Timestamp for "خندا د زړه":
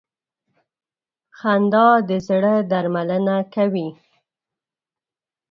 1.37-2.53